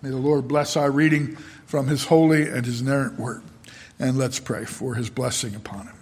[0.00, 1.36] May the Lord bless our reading
[1.66, 3.42] from his holy and his inerrant word.
[3.98, 5.94] And let's pray for his blessing upon him.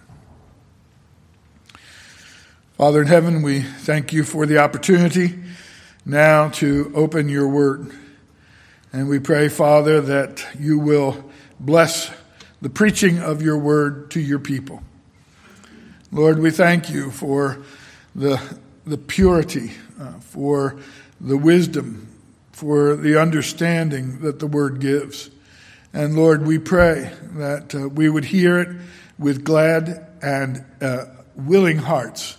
[2.77, 5.33] Father in heaven, we thank you for the opportunity
[6.05, 7.91] now to open your word.
[8.93, 11.25] And we pray, Father, that you will
[11.59, 12.11] bless
[12.61, 14.83] the preaching of your word to your people.
[16.11, 17.57] Lord, we thank you for
[18.15, 18.39] the,
[18.85, 20.79] the purity, uh, for
[21.19, 22.06] the wisdom,
[22.57, 25.29] for the understanding that the word gives.
[25.93, 28.69] And Lord, we pray that uh, we would hear it
[29.19, 32.35] with glad and uh, willing hearts.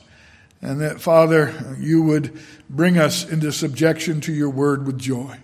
[0.60, 2.36] And that, Father, you would
[2.68, 5.36] bring us into subjection to your word with joy.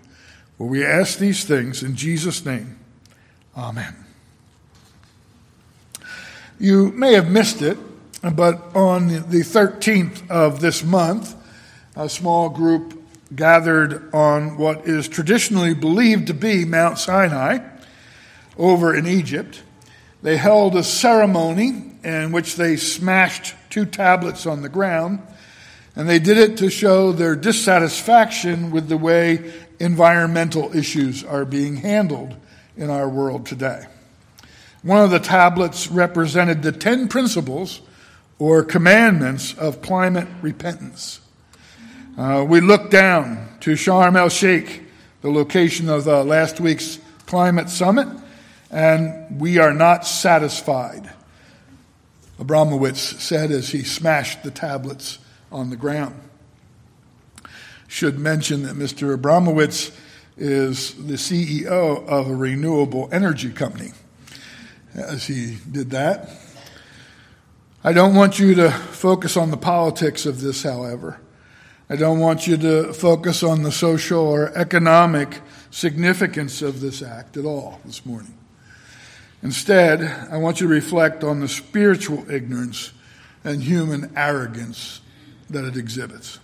[0.57, 2.77] For we ask these things in Jesus' name.
[3.55, 3.95] Amen.
[6.59, 7.77] You may have missed it,
[8.21, 11.33] but on the 13th of this month,
[11.95, 17.59] a small group gathered on what is traditionally believed to be Mount Sinai
[18.57, 19.63] over in Egypt.
[20.21, 25.21] They held a ceremony in which they smashed two tablets on the ground,
[25.95, 31.77] and they did it to show their dissatisfaction with the way environmental issues are being
[31.77, 32.35] handled
[32.77, 33.85] in our world today.
[34.83, 37.81] One of the tablets represented the 10 principles
[38.37, 41.21] or commandments of climate repentance.
[42.17, 44.83] Uh, we look down to Sharm el Sheikh,
[45.21, 48.07] the location of the last week's climate summit,
[48.71, 51.11] and we are not satisfied.
[52.39, 55.19] Abramowitz said as he smashed the tablets
[55.51, 56.15] on the ground.
[57.89, 59.17] Should mention that Mr.
[59.17, 59.93] Abramowitz
[60.37, 63.91] is the CEO of a renewable energy company.
[64.93, 66.29] As he did that,
[67.83, 71.19] I don't want you to focus on the politics of this, however.
[71.87, 75.39] I don't want you to focus on the social or economic
[75.69, 78.35] significance of this act at all this morning.
[79.43, 80.01] Instead,
[80.31, 82.91] I want you to reflect on the spiritual ignorance
[83.43, 85.01] and human arrogance
[85.51, 86.39] that it exhibits.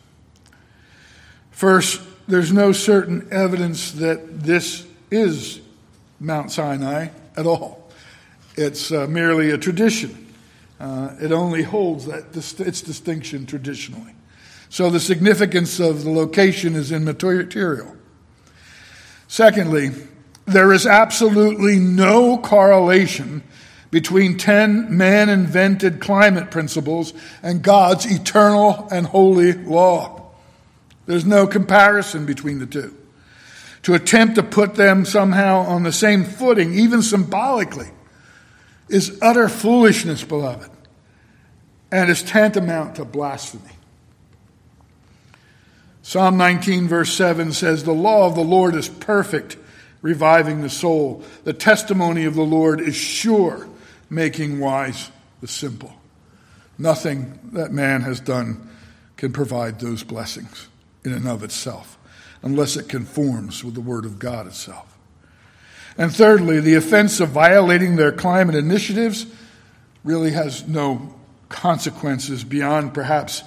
[1.49, 5.59] First, there's no certain evidence that this is
[6.19, 7.89] Mount Sinai at all.
[8.55, 10.35] It's uh, merely a tradition.
[10.79, 14.13] Uh, it only holds that its distinction traditionally.
[14.71, 17.93] So the significance of the location is immaterial.
[19.27, 19.91] Secondly,
[20.45, 23.43] there is absolutely no correlation
[23.91, 30.31] between 10 man invented climate principles and God's eternal and holy law.
[31.05, 32.95] There's no comparison between the two.
[33.83, 37.89] To attempt to put them somehow on the same footing, even symbolically,
[38.87, 40.71] is utter foolishness, beloved,
[41.91, 43.73] and is tantamount to blasphemy.
[46.03, 49.57] Psalm 19, verse 7 says, The law of the Lord is perfect
[50.01, 51.23] reviving the soul.
[51.43, 53.67] The testimony of the Lord is sure,
[54.09, 55.11] making wise
[55.41, 55.93] the simple.
[56.77, 58.69] Nothing that man has done
[59.15, 60.67] can provide those blessings
[61.03, 61.97] in and of itself,
[62.41, 64.97] unless it conforms with the Word of God itself.
[65.97, 69.27] And thirdly, the offense of violating their climate initiatives
[70.03, 71.15] really has no
[71.49, 73.43] consequences beyond perhaps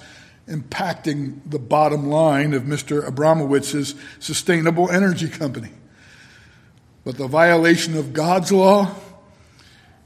[0.47, 3.07] impacting the bottom line of Mr.
[3.07, 5.71] Abramowitz's sustainable energy company.
[7.03, 8.95] But the violation of God's law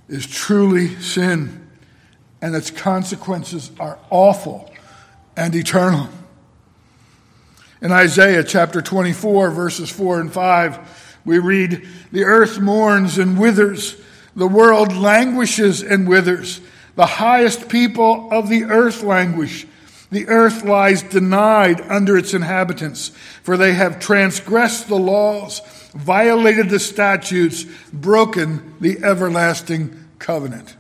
[0.08, 1.68] is truly sin,
[2.42, 4.72] and its consequences are awful
[5.36, 6.10] and eternal.
[7.82, 13.96] In Isaiah chapter 24, verses 4 and 5, we read, The earth mourns and withers,
[14.36, 16.60] the world languishes and withers.
[16.96, 19.66] The highest people of the earth languish.
[20.12, 23.09] The earth lies denied under its inhabitants,
[23.44, 25.62] for they have transgressed the laws
[25.94, 30.75] violated the statutes, broken the everlasting covenant.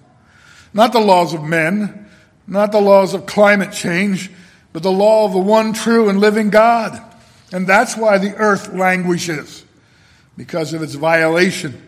[0.73, 2.07] Not the laws of men,
[2.47, 4.31] not the laws of climate change,
[4.71, 7.01] but the law of the one true and living God.
[7.51, 9.65] And that's why the earth languishes,
[10.37, 11.81] because of its violation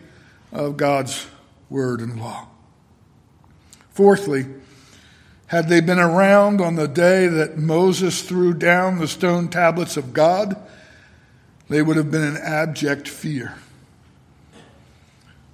[0.50, 1.26] of God's
[1.70, 2.48] word and law.
[3.90, 4.46] Fourthly,
[5.52, 10.14] had they been around on the day that Moses threw down the stone tablets of
[10.14, 10.56] God,
[11.68, 13.54] they would have been in abject fear.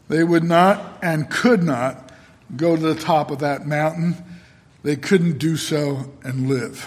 [0.07, 2.13] They would not and could not
[2.57, 4.15] go to the top of that mountain.
[4.85, 6.87] They couldn't do so and live.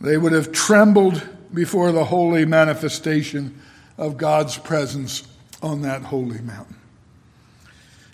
[0.00, 1.22] They would have trembled
[1.54, 3.60] before the holy manifestation
[3.96, 5.22] of God's presence
[5.62, 6.79] on that holy mountain.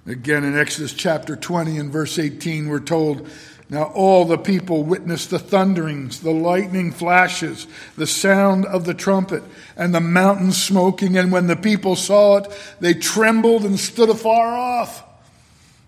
[0.06, 3.28] Again, in Exodus chapter 20 and verse 18, we're told,
[3.68, 7.66] Now all the people witnessed the thunderings, the lightning flashes,
[7.96, 9.42] the sound of the trumpet,
[9.76, 11.16] and the mountain smoking.
[11.16, 15.02] And when the people saw it, they trembled and stood afar off.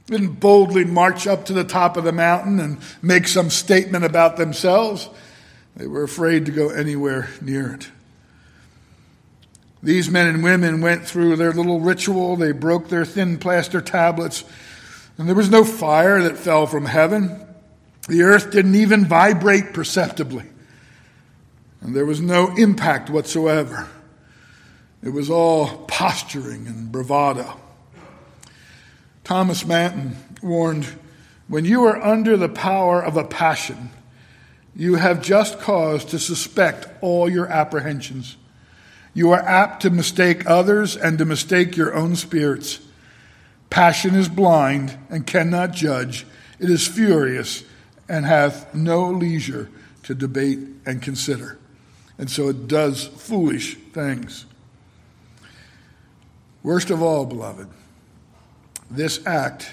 [0.07, 4.37] Didn't boldly march up to the top of the mountain and make some statement about
[4.37, 5.09] themselves.
[5.77, 7.89] They were afraid to go anywhere near it.
[9.83, 12.37] These men and women went through their little ritual.
[12.37, 14.45] They broke their thin plaster tablets,
[15.17, 17.47] and there was no fire that fell from heaven.
[18.09, 20.45] The earth didn't even vibrate perceptibly,
[21.81, 23.89] and there was no impact whatsoever.
[25.03, 27.61] It was all posturing and bravado.
[29.23, 30.87] Thomas Manton warned
[31.49, 33.91] when you are under the power of a passion,
[34.75, 38.37] you have just cause to suspect all your apprehensions.
[39.19, 42.79] You are apt to mistake others and to mistake your own spirits.
[43.69, 46.25] Passion is blind and cannot judge.
[46.61, 47.65] It is furious
[48.09, 49.71] and hath no leisure
[50.05, 51.59] to debate and consider.
[52.17, 54.47] And so it does foolish things.
[56.63, 57.67] Worst of all, beloved,
[58.89, 59.69] this act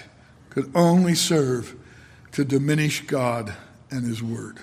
[0.50, 1.76] could only serve
[2.32, 3.54] to diminish God
[3.92, 4.58] and His Word.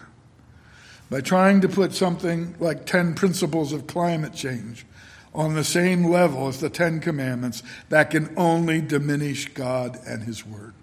[1.13, 4.83] By trying to put something like 10 principles of climate change
[5.31, 10.43] on the same level as the Ten Commandments, that can only diminish God and His
[10.43, 10.73] Word.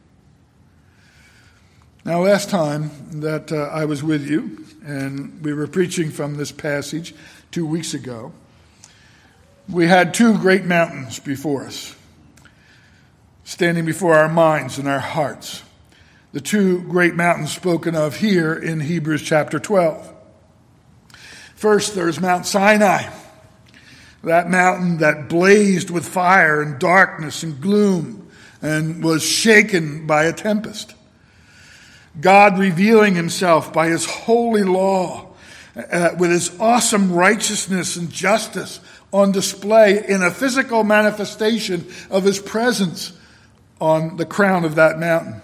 [2.05, 2.93] Now, last time
[3.23, 7.12] that uh, I was with you, and we were preaching from this passage
[7.50, 8.33] two weeks ago,
[9.69, 11.97] we had two great mountains before us,
[13.43, 15.65] standing before our minds and our hearts.
[16.31, 20.10] The two great mountains spoken of here in Hebrews chapter 12.
[21.61, 23.12] First, there's Mount Sinai,
[24.25, 28.31] that mountain that blazed with fire and darkness and gloom
[28.62, 30.95] and was shaken by a tempest.
[32.19, 35.35] God revealing himself by his holy law
[35.77, 38.81] uh, with his awesome righteousness and justice
[39.12, 43.12] on display in a physical manifestation of his presence
[43.83, 45.43] on the crown of that mountain.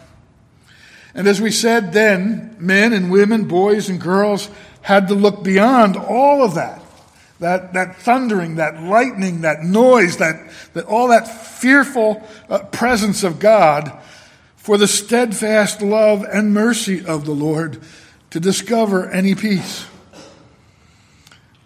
[1.14, 4.48] And as we said then, men and women, boys and girls
[4.86, 6.80] had to look beyond all of that.
[7.40, 13.40] That, that thundering, that lightning, that noise, that, that all that fearful uh, presence of
[13.40, 13.90] God
[14.54, 17.82] for the steadfast love and mercy of the Lord
[18.30, 19.86] to discover any peace.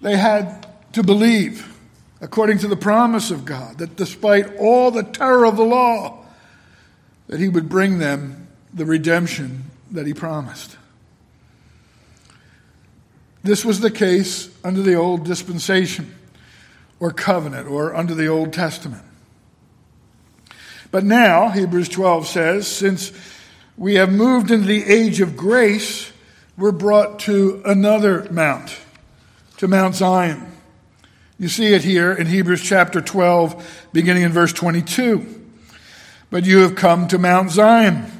[0.00, 1.76] They had to believe,
[2.22, 6.24] according to the promise of God, that despite all the terror of the law,
[7.26, 10.78] that He would bring them the redemption that He promised.
[13.42, 16.14] This was the case under the old dispensation
[16.98, 19.02] or covenant or under the Old Testament.
[20.90, 23.12] But now, Hebrews 12 says, since
[23.76, 26.12] we have moved into the age of grace,
[26.58, 28.76] we're brought to another mount,
[29.56, 30.46] to Mount Zion.
[31.38, 35.40] You see it here in Hebrews chapter 12, beginning in verse 22.
[36.28, 38.19] But you have come to Mount Zion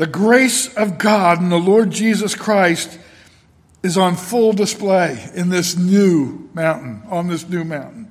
[0.00, 2.98] the grace of God and the Lord Jesus Christ
[3.82, 8.10] is on full display in this new mountain, on this new mountain.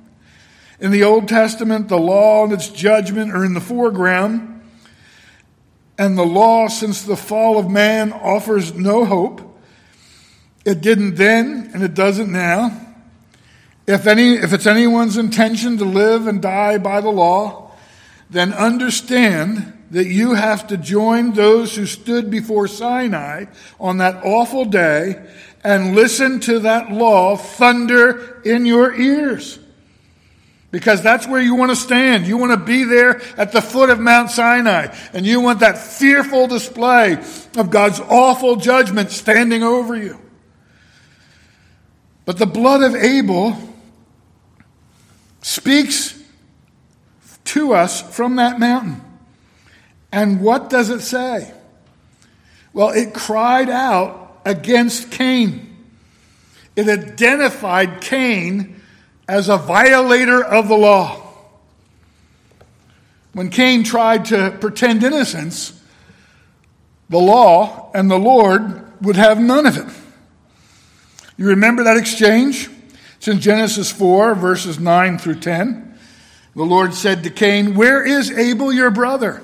[0.78, 4.62] In the Old Testament, the law and its judgment are in the foreground,
[5.98, 9.58] and the law, since the fall of man, offers no hope.
[10.64, 12.70] It didn't then, and it doesn't now.
[13.88, 17.72] If, any, if it's anyone's intention to live and die by the law,
[18.30, 23.46] then understand that you have to join those who stood before Sinai
[23.78, 25.20] on that awful day
[25.64, 29.58] and listen to that law thunder in your ears.
[30.70, 32.26] Because that's where you want to stand.
[32.26, 34.94] You want to be there at the foot of Mount Sinai.
[35.12, 37.14] And you want that fearful display
[37.56, 40.20] of God's awful judgment standing over you.
[42.24, 43.58] But the blood of Abel
[45.42, 46.16] speaks
[47.46, 49.09] to us from that mountain.
[50.12, 51.52] And what does it say?
[52.72, 55.76] Well, it cried out against Cain.
[56.76, 58.80] It identified Cain
[59.28, 61.26] as a violator of the law.
[63.32, 65.80] When Cain tried to pretend innocence,
[67.08, 69.86] the law and the Lord would have none of it.
[71.36, 72.68] You remember that exchange?
[73.16, 75.98] It's in Genesis 4, verses 9 through 10.
[76.54, 79.42] The Lord said to Cain, Where is Abel, your brother?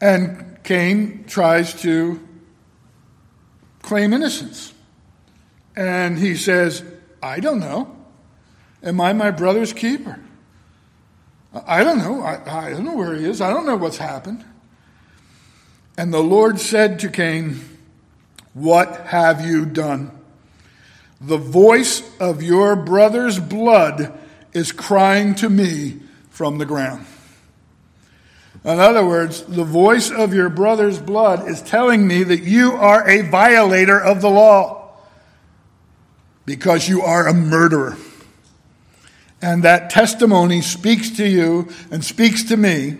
[0.00, 2.26] And Cain tries to
[3.82, 4.72] claim innocence.
[5.76, 6.84] And he says,
[7.22, 7.96] I don't know.
[8.82, 10.20] Am I my brother's keeper?
[11.66, 12.22] I don't know.
[12.22, 13.40] I, I don't know where he is.
[13.40, 14.44] I don't know what's happened.
[15.96, 17.60] And the Lord said to Cain,
[18.54, 20.12] What have you done?
[21.20, 24.16] The voice of your brother's blood
[24.52, 26.00] is crying to me
[26.30, 27.06] from the ground.
[28.64, 33.08] In other words, the voice of your brother's blood is telling me that you are
[33.08, 34.90] a violator of the law
[36.44, 37.96] because you are a murderer.
[39.40, 42.98] And that testimony speaks to you and speaks to me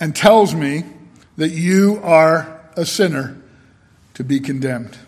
[0.00, 0.84] and tells me
[1.36, 3.40] that you are a sinner
[4.14, 4.98] to be condemned.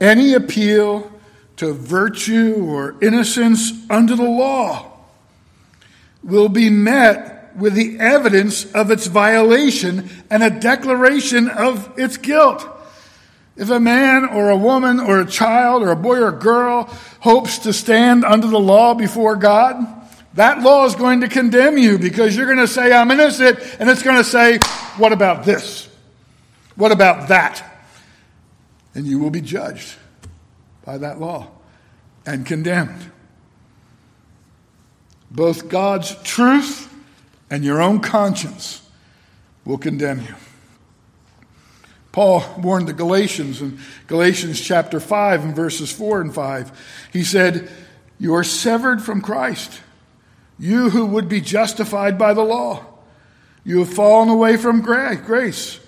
[0.00, 1.12] Any appeal
[1.56, 4.89] to virtue or innocence under the law
[6.22, 12.66] will be met with the evidence of its violation and a declaration of its guilt.
[13.56, 16.84] If a man or a woman or a child or a boy or a girl
[17.20, 19.76] hopes to stand under the law before God,
[20.34, 23.90] that law is going to condemn you because you're going to say, I'm innocent, and
[23.90, 24.58] it's going to say,
[24.96, 25.88] What about this?
[26.76, 27.62] What about that?
[28.94, 29.94] And you will be judged
[30.84, 31.48] by that law
[32.24, 33.09] and condemned.
[35.30, 36.92] Both God's truth
[37.50, 38.82] and your own conscience
[39.64, 40.34] will condemn you.
[42.12, 47.08] Paul warned the Galatians in Galatians chapter 5 and verses 4 and 5.
[47.12, 47.70] He said,
[48.18, 49.80] You are severed from Christ,
[50.58, 52.84] you who would be justified by the law.
[53.62, 55.78] You have fallen away from grace.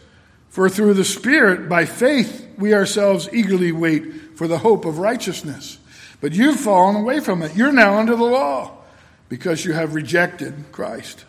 [0.50, 5.78] For through the Spirit, by faith, we ourselves eagerly wait for the hope of righteousness.
[6.20, 7.56] But you've fallen away from it.
[7.56, 8.81] You're now under the law
[9.32, 11.24] because you have rejected Christ.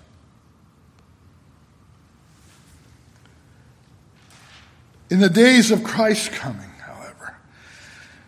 [5.10, 7.38] In the days of Christ's coming, however,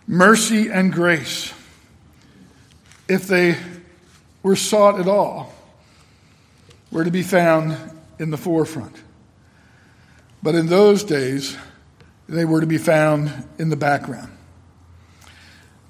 [0.07, 1.53] mercy and grace,
[3.09, 3.57] if they
[4.43, 5.53] were sought at all,
[6.89, 7.77] were to be found
[8.17, 8.95] in the forefront.
[10.41, 11.57] But in those days,
[12.29, 13.29] they were to be found
[13.59, 14.34] in the background.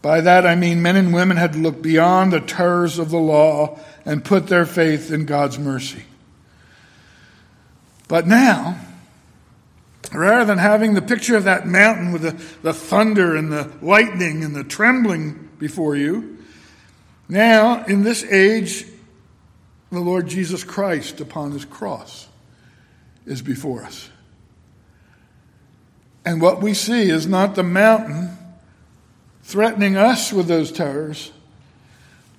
[0.06, 3.18] By that I mean men and women had to look beyond the terrors of the
[3.18, 6.04] law and put their faith in God's mercy.
[8.08, 8.80] But now,
[10.14, 14.44] rather than having the picture of that mountain with the, the thunder and the lightning
[14.44, 16.38] and the trembling before you,
[17.28, 18.86] now in this age,
[19.92, 22.28] the Lord Jesus Christ upon his cross
[23.26, 24.08] is before us.
[26.24, 28.38] And what we see is not the mountain
[29.46, 31.32] threatening us with those terrors,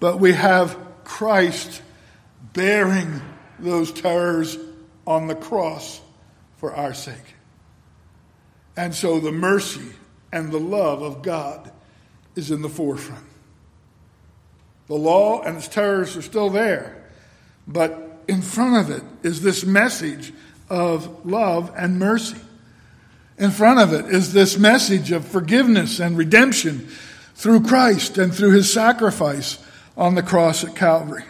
[0.00, 1.80] but we have Christ
[2.52, 3.22] bearing
[3.60, 4.58] those terrors
[5.06, 6.00] on the cross
[6.56, 7.36] for our sake.
[8.76, 9.92] And so the mercy
[10.32, 11.70] and the love of God
[12.34, 13.24] is in the forefront.
[14.88, 17.04] The law and its terrors are still there,
[17.68, 20.32] but in front of it is this message
[20.68, 22.40] of love and mercy.
[23.38, 26.88] In front of it is this message of forgiveness and redemption
[27.34, 29.58] through Christ and through his sacrifice
[29.96, 31.24] on the cross at Calvary.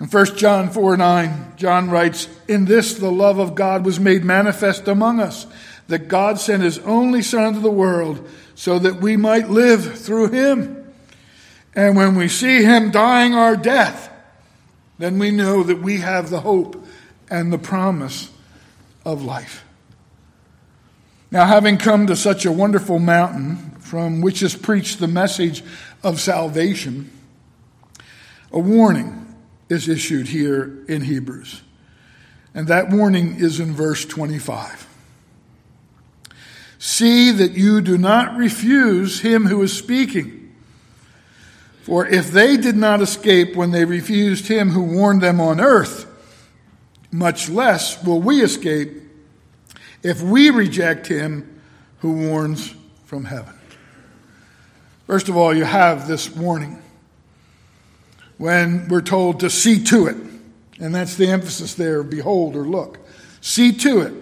[0.00, 4.24] In 1 John 4 9, John writes, In this the love of God was made
[4.24, 5.46] manifest among us,
[5.88, 10.28] that God sent his only Son into the world so that we might live through
[10.28, 10.92] him.
[11.74, 14.10] And when we see him dying our death,
[14.98, 16.82] then we know that we have the hope
[17.30, 18.30] and the promise
[19.04, 19.65] of life.
[21.30, 25.62] Now, having come to such a wonderful mountain from which is preached the message
[26.02, 27.10] of salvation,
[28.52, 29.34] a warning
[29.68, 31.62] is issued here in Hebrews.
[32.54, 34.86] And that warning is in verse 25.
[36.78, 40.54] See that you do not refuse him who is speaking.
[41.82, 46.06] For if they did not escape when they refused him who warned them on earth,
[47.10, 49.02] much less will we escape
[50.02, 51.60] if we reject him
[52.00, 52.74] who warns
[53.04, 53.54] from heaven.
[55.06, 56.82] First of all, you have this warning
[58.38, 60.16] when we're told to see to it.
[60.78, 62.98] And that's the emphasis there behold or look.
[63.40, 64.12] See to it.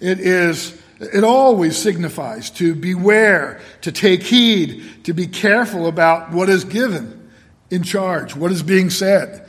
[0.00, 6.48] It is, it always signifies to beware, to take heed, to be careful about what
[6.48, 7.30] is given
[7.70, 9.43] in charge, what is being said.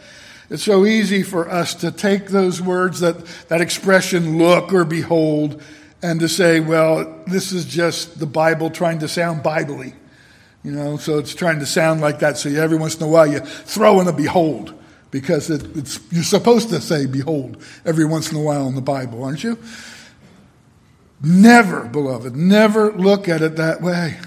[0.50, 5.62] It's so easy for us to take those words, that, that expression, look or behold,
[6.04, 9.96] and to say, well, this is just the Bible trying to sound biblically.
[10.64, 12.38] You know, so it's trying to sound like that.
[12.38, 14.74] So every once in a while you throw in a behold
[15.12, 18.82] because it, it's, you're supposed to say behold every once in a while in the
[18.82, 19.58] Bible, aren't you?
[21.24, 24.20] Never, beloved, never look at it that way.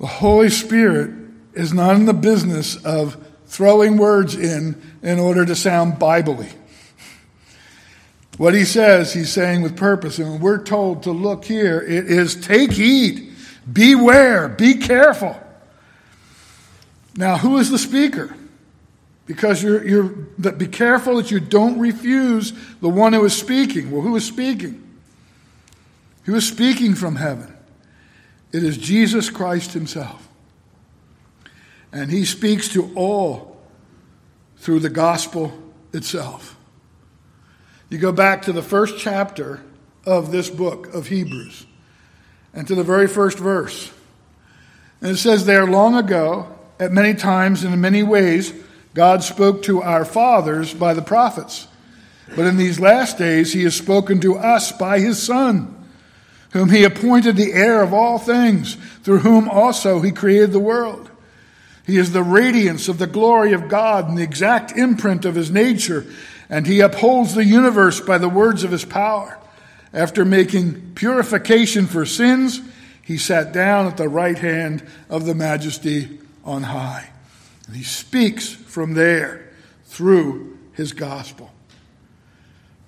[0.00, 1.10] The Holy Spirit
[1.52, 3.16] is not in the business of
[3.48, 6.50] throwing words in in order to sound biblically.
[8.36, 10.20] What he says, he's saying with purpose.
[10.20, 13.32] And we're told to look here, it is take heed,
[13.70, 15.38] beware, be careful.
[17.16, 18.32] Now, who is the speaker?
[19.26, 23.90] Because you're, you're be careful that you don't refuse the one who is speaking.
[23.90, 24.84] Well, who is speaking?
[26.24, 27.52] He Who is speaking from heaven?
[28.52, 30.27] It is Jesus Christ Himself.
[31.92, 33.56] And He speaks to all
[34.58, 35.52] through the gospel
[35.92, 36.56] itself.
[37.88, 39.62] You go back to the first chapter
[40.04, 41.66] of this book of Hebrews
[42.52, 43.90] and to the very first verse.
[45.00, 46.48] And it says there, long ago,
[46.80, 48.52] at many times and in many ways,
[48.94, 51.68] God spoke to our fathers by the prophets.
[52.36, 55.74] But in these last days, he has spoken to us by his Son,
[56.52, 61.10] whom he appointed the heir of all things, through whom also he created the world.
[61.88, 65.50] He is the radiance of the glory of God and the exact imprint of his
[65.50, 66.06] nature
[66.50, 69.38] and he upholds the universe by the words of his power.
[69.92, 72.60] After making purification for sins,
[73.02, 77.10] he sat down at the right hand of the majesty on high.
[77.66, 79.50] And he speaks from there
[79.86, 81.52] through his gospel.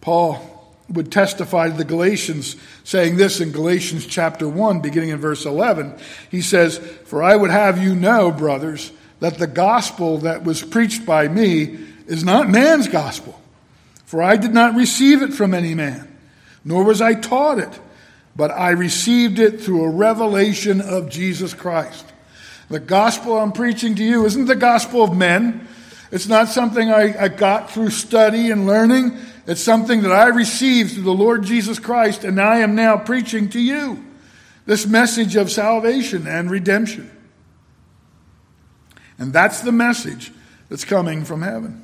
[0.01, 0.60] Paul
[0.91, 5.97] would testify to the Galatians, saying this in Galatians chapter 1, beginning in verse 11.
[6.31, 11.07] He says, For I would have you know, brothers, that the gospel that was preached
[11.07, 13.41] by me is not man's gospel.
[14.05, 16.09] For I did not receive it from any man,
[16.65, 17.79] nor was I taught it,
[18.35, 22.05] but I received it through a revelation of Jesus Christ.
[22.69, 25.69] The gospel I'm preaching to you isn't the gospel of men.
[26.11, 29.17] It's not something I, I got through study and learning.
[29.51, 33.49] It's something that I received through the Lord Jesus Christ, and I am now preaching
[33.49, 34.01] to you
[34.65, 37.11] this message of salvation and redemption.
[39.19, 40.31] And that's the message
[40.69, 41.83] that's coming from heaven.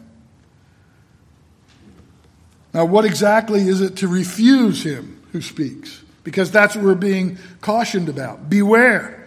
[2.73, 6.05] Now, what exactly is it to refuse him who speaks?
[6.23, 8.49] Because that's what we're being cautioned about.
[8.49, 9.27] Beware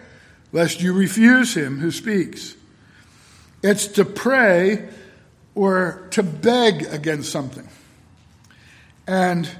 [0.50, 2.54] lest you refuse him who speaks.
[3.62, 4.88] It's to pray
[5.54, 7.68] or to beg against something.
[9.10, 9.50] And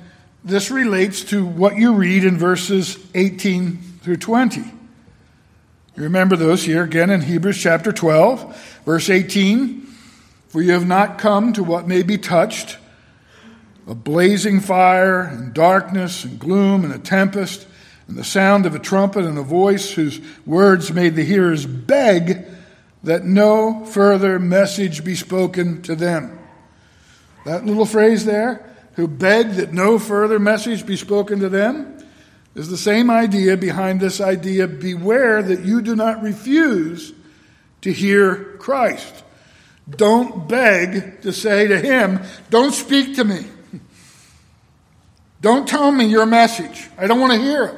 [0.44, 4.60] this relates to what you read in verses 18 through 20.
[4.60, 9.88] You remember those here again in Hebrews chapter 12, verse 18.
[10.46, 12.78] For you have not come to what may be touched
[13.88, 17.66] a blazing fire and darkness and gloom and a tempest
[18.06, 22.46] and the sound of a trumpet and a voice whose words made the hearers beg
[23.02, 26.38] that no further message be spoken to them.
[27.44, 31.98] That little phrase there, who begged that no further message be spoken to them,
[32.54, 37.12] is the same idea behind this idea beware that you do not refuse
[37.82, 39.24] to hear Christ.
[39.88, 43.46] Don't beg to say to him, Don't speak to me.
[45.40, 46.88] Don't tell me your message.
[46.98, 47.76] I don't want to hear it.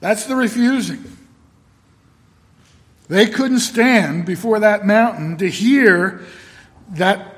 [0.00, 1.04] That's the refusing.
[3.08, 6.22] They couldn't stand before that mountain to hear
[6.90, 7.33] that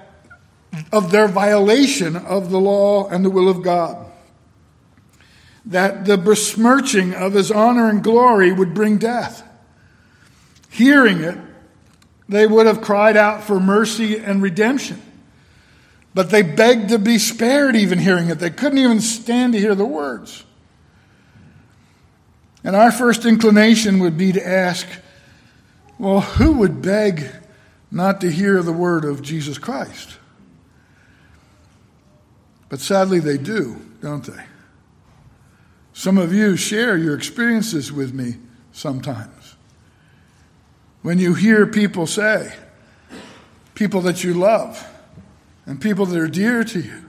[0.92, 4.06] of their violation of the law and the will of God.
[5.64, 9.42] That the besmirching of his honor and glory would bring death.
[10.70, 11.38] Hearing it,
[12.28, 15.00] they would have cried out for mercy and redemption.
[16.14, 18.38] But they begged to be spared even hearing it.
[18.38, 20.44] They couldn't even stand to hear the words.
[22.64, 24.86] And our first inclination would be to ask,
[25.98, 27.26] well, who would beg
[27.90, 30.18] not to hear the word of Jesus Christ?
[32.68, 34.44] But sadly, they do, don't they?
[35.92, 38.36] Some of you share your experiences with me
[38.72, 39.56] sometimes.
[41.02, 42.52] When you hear people say,
[43.74, 44.84] people that you love,
[45.66, 47.04] and people that are dear to you.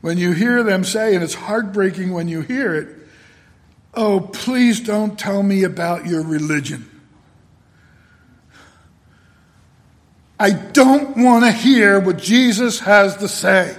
[0.00, 2.88] When you hear them say, and it's heartbreaking when you hear it,
[3.94, 6.88] oh, please don't tell me about your religion.
[10.38, 13.76] I don't want to hear what Jesus has to say.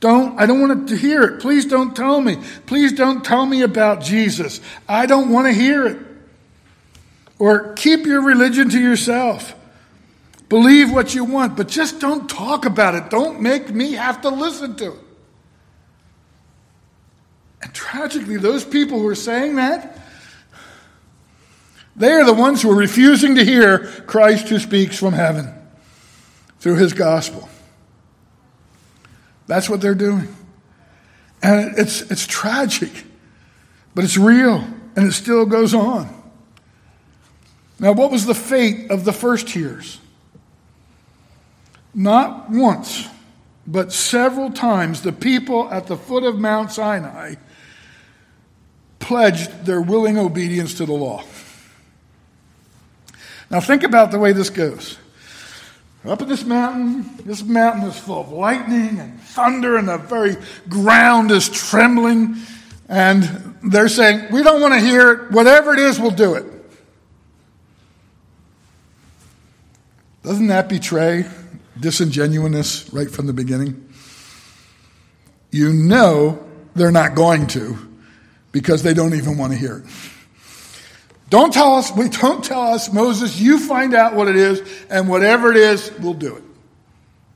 [0.00, 1.40] Don't, I don't want to hear it.
[1.40, 2.38] Please don't tell me.
[2.66, 4.60] Please don't tell me about Jesus.
[4.88, 5.98] I don't want to hear it.
[7.38, 9.54] Or keep your religion to yourself.
[10.48, 13.10] Believe what you want, but just don't talk about it.
[13.10, 14.98] Don't make me have to listen to it.
[17.62, 19.98] And tragically, those people who are saying that,
[21.94, 25.52] they are the ones who are refusing to hear Christ who speaks from heaven
[26.58, 27.49] through his gospel.
[29.50, 30.28] That's what they're doing.
[31.42, 32.92] And it's, it's tragic,
[33.96, 36.08] but it's real, and it still goes on.
[37.80, 39.98] Now, what was the fate of the first hearers?
[41.92, 43.08] Not once,
[43.66, 47.34] but several times, the people at the foot of Mount Sinai
[49.00, 51.24] pledged their willing obedience to the law.
[53.50, 54.96] Now, think about the way this goes.
[56.04, 60.36] Up in this mountain, this mountain is full of lightning and thunder, and the very
[60.68, 62.36] ground is trembling.
[62.88, 65.30] And they're saying, We don't want to hear it.
[65.30, 66.46] Whatever it is, we'll do it.
[70.22, 71.26] Doesn't that betray
[71.78, 73.88] disingenuousness right from the beginning?
[75.50, 77.76] You know they're not going to
[78.52, 79.84] because they don't even want to hear it.
[81.30, 85.08] Don't tell us, we don't tell us, Moses, you find out what it is, and
[85.08, 86.42] whatever it is, we'll do it.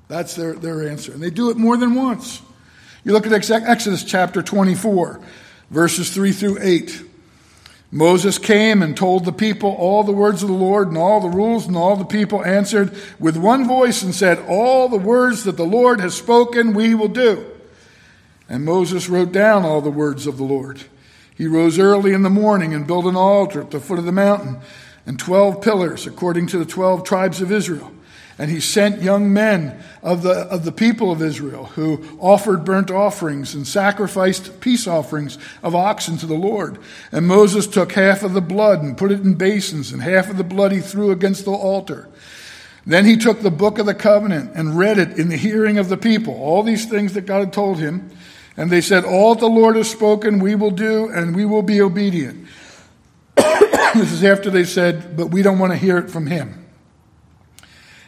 [0.09, 1.12] That's their, their answer.
[1.12, 2.42] And they do it more than once.
[3.04, 5.20] You look at Exodus chapter 24,
[5.70, 7.02] verses 3 through 8.
[7.92, 11.28] Moses came and told the people all the words of the Lord and all the
[11.28, 15.57] rules, and all the people answered with one voice and said, All the words that
[15.57, 17.46] the Lord has spoken, we will do.
[18.48, 20.83] And Moses wrote down all the words of the Lord.
[21.35, 24.12] He rose early in the morning and built an altar at the foot of the
[24.12, 24.59] mountain
[25.07, 27.90] and 12 pillars according to the 12 tribes of Israel.
[28.37, 32.90] And he sent young men of the, of the people of Israel who offered burnt
[32.90, 36.79] offerings and sacrificed peace offerings of oxen to the Lord.
[37.12, 40.37] And Moses took half of the blood and put it in basins, and half of
[40.37, 42.09] the blood he threw against the altar.
[42.85, 45.88] Then he took the book of the covenant and read it in the hearing of
[45.88, 48.11] the people, all these things that God had told him.
[48.57, 51.81] And they said, All the Lord has spoken, we will do, and we will be
[51.81, 52.47] obedient.
[53.37, 56.67] this is after they said, But we don't want to hear it from him.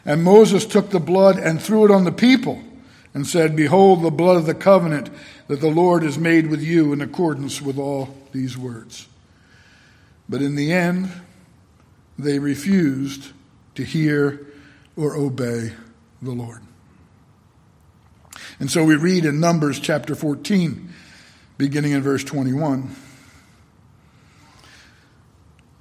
[0.05, 2.63] And Moses took the blood and threw it on the people
[3.13, 5.11] and said, Behold, the blood of the covenant
[5.49, 9.09] that the Lord has made with you in accordance with all these words.
[10.29, 11.11] But in the end,
[12.19, 13.33] they refused
[13.75, 14.47] to hear
[14.97, 15.73] or obey
[16.23, 16.63] the Lord.
[18.59, 20.88] And so we read in Numbers chapter 14,
[21.59, 22.95] beginning in verse 21.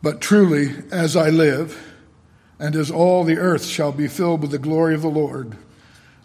[0.01, 1.81] But truly, as I live,
[2.59, 5.55] and as all the earth shall be filled with the glory of the Lord,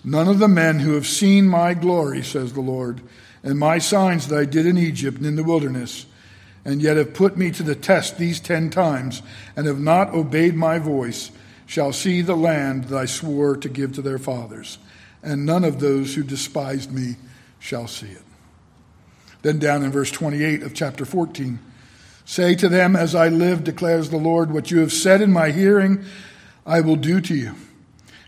[0.03, 3.01] none of the men who have seen my glory, says the Lord,
[3.45, 6.07] and my signs that I did in Egypt and in the wilderness,
[6.65, 9.23] and yet have put me to the test these ten times,
[9.55, 11.31] and have not obeyed my voice,
[11.65, 14.79] shall see the land that I swore to give to their fathers
[15.23, 17.17] and none of those who despised me
[17.59, 18.23] shall see it.
[19.43, 21.59] Then down in verse 28 of chapter 14,
[22.25, 25.51] say to them, As I live, declares the Lord, what you have said in my
[25.51, 26.05] hearing,
[26.67, 27.55] I will do to you.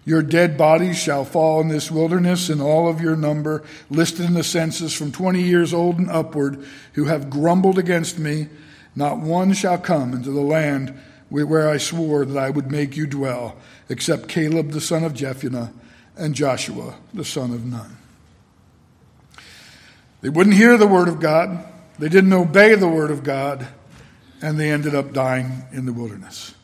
[0.05, 4.35] Your dead bodies shall fall in this wilderness, and all of your number, listed in
[4.35, 8.48] the census from 20 years old and upward, who have grumbled against me,
[8.96, 13.07] not one shall come into the land where I swore that I would make you
[13.07, 13.57] dwell,
[13.88, 15.72] except Caleb the son of Jephunneh
[16.16, 17.96] and Joshua, the son of Nun.
[20.20, 21.64] They wouldn't hear the word of God,
[21.98, 23.66] they didn't obey the word of God,
[24.40, 26.55] and they ended up dying in the wilderness.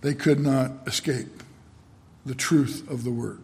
[0.00, 1.42] They could not escape
[2.26, 3.40] the truth of the word.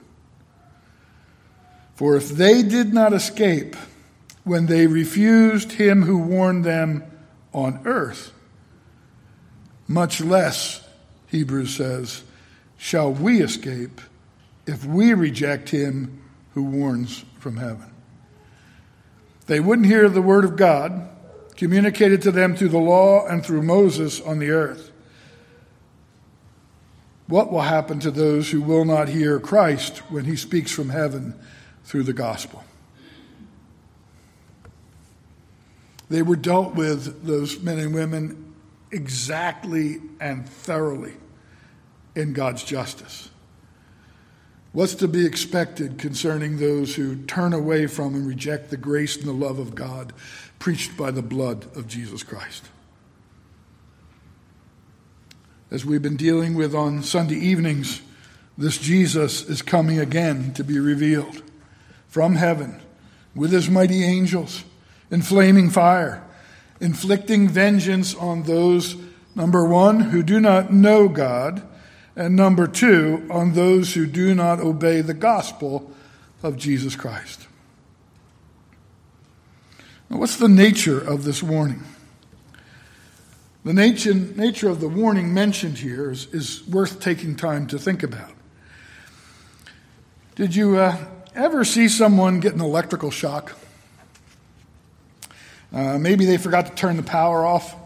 [1.94, 3.74] For if they did not escape
[4.44, 7.02] when they refused him who warned them
[7.52, 8.32] on earth,
[9.88, 10.86] much less,
[11.26, 12.22] Hebrews says,
[12.76, 14.00] shall we escape
[14.68, 17.90] if we reject him who warns from heaven.
[19.46, 21.08] They wouldn't hear the word of God
[21.56, 24.92] communicated to them through the law and through Moses on the earth.
[27.26, 31.34] What will happen to those who will not hear Christ when he speaks from heaven
[31.84, 32.62] through the gospel?
[36.10, 38.54] They were dealt with, those men and women,
[38.90, 41.14] exactly and thoroughly
[42.14, 43.30] in God's justice.
[44.72, 49.26] What's to be expected concerning those who turn away from and reject the grace and
[49.26, 50.12] the love of God
[50.58, 52.68] preached by the blood of Jesus Christ?
[55.70, 58.02] As we've been dealing with on Sunday evenings,
[58.58, 61.42] this Jesus is coming again to be revealed
[62.06, 62.80] from heaven
[63.34, 64.64] with his mighty angels
[65.10, 66.22] in flaming fire,
[66.80, 68.96] inflicting vengeance on those,
[69.34, 71.62] number one, who do not know God
[72.18, 75.88] and number two, on those who do not obey the gospel
[76.42, 77.46] of Jesus Christ.
[80.10, 81.84] Now, what's the nature of this warning?
[83.64, 88.02] The nature, nature of the warning mentioned here is, is worth taking time to think
[88.02, 88.32] about.
[90.34, 90.96] Did you uh,
[91.36, 93.56] ever see someone get an electrical shock?
[95.72, 97.76] Uh, maybe they forgot to turn the power off,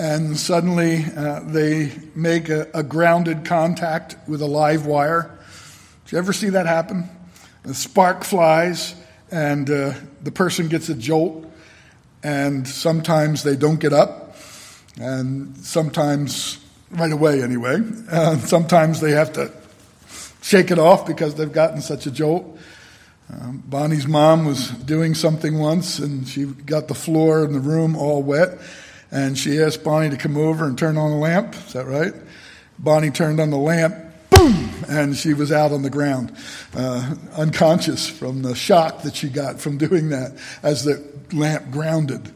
[0.00, 5.30] and suddenly uh, they make a, a, grounded contact with a live wire.
[6.06, 7.06] Did you ever see that happen?
[7.64, 8.94] A spark flies,
[9.30, 11.44] and uh, the person gets a jolt,
[12.22, 14.36] and sometimes they don't get up,
[14.98, 16.58] and sometimes
[16.90, 17.74] right away anyway.
[17.74, 19.52] And sometimes they have to
[20.40, 22.58] shake it off because they've gotten such a jolt.
[23.30, 27.96] Um, Bonnie's mom was doing something once, and she got the floor in the room
[27.96, 28.58] all wet,
[29.10, 31.54] and she asked Bonnie to come over and turn on the lamp.
[31.54, 32.14] Is that right?
[32.78, 33.94] Bonnie turned on the lamp,
[34.30, 36.34] boom, and she was out on the ground,
[36.74, 42.32] uh, unconscious from the shock that she got from doing that as the lamp grounded.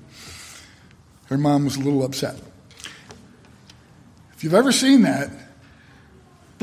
[1.27, 2.39] Her mom was a little upset.
[4.35, 5.31] If you've ever seen that,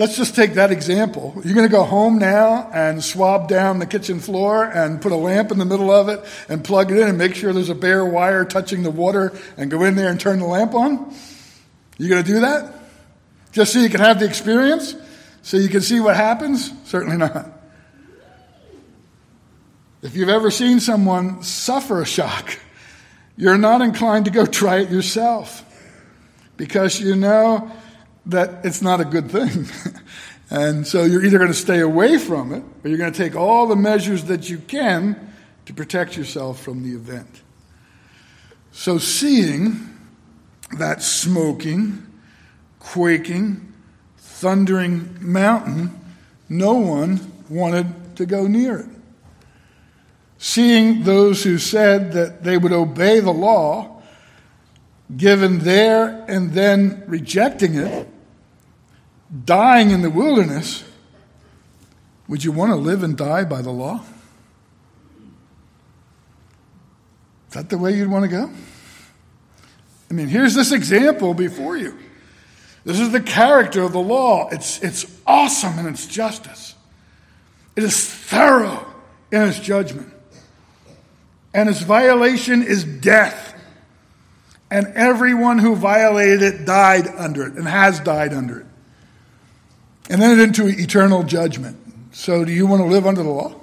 [0.02, 1.32] Let's just take that example.
[1.46, 5.16] You're going to go home now and swab down the kitchen floor and put a
[5.16, 7.76] lamp in the middle of it and plug it in and make sure there's a
[7.76, 11.14] bare wire touching the water and go in there and turn the lamp on?
[12.00, 12.74] You going to do that?
[13.52, 14.96] Just so you can have the experience?
[15.44, 16.72] So you can see what happens?
[16.90, 17.52] Certainly not.
[20.02, 22.58] If you've ever seen someone suffer a shock,
[23.38, 25.64] you're not inclined to go try it yourself
[26.58, 27.72] because you know
[28.28, 29.68] that it's not a good thing.
[30.50, 33.36] and so you're either going to stay away from it or you're going to take
[33.36, 35.34] all the measures that you can
[35.66, 37.42] to protect yourself from the event.
[38.72, 39.90] So seeing
[40.78, 42.06] that smoking,
[42.80, 43.74] quaking,
[44.18, 46.00] thundering mountain,
[46.48, 48.90] no one wanted to go near it.
[50.38, 53.91] Seeing those who said that they would obey the law,
[55.18, 58.08] given there and then rejecting it,
[59.46, 60.84] dying in the wilderness,
[62.28, 64.04] would you want to live and die by the law?
[67.50, 68.50] Is that the way you'd want to go?
[70.10, 71.98] I mean, here's this example before you.
[72.84, 74.50] This is the character of the law.
[74.50, 76.76] It's, it's awesome in its justice.
[77.76, 78.86] It is thorough
[79.32, 80.12] in its judgment.
[81.54, 83.51] And its violation is death.
[84.72, 88.66] And everyone who violated it died under it and has died under it
[90.10, 91.78] and then into eternal judgment.
[92.12, 93.56] So, do you want to live under the law?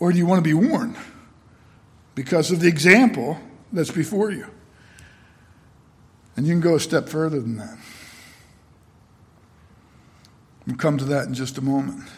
[0.00, 0.96] Or do you want to be warned
[2.16, 3.38] because of the example
[3.72, 4.46] that's before you?
[6.36, 7.78] And you can go a step further than that.
[10.66, 12.08] We'll come to that in just a moment.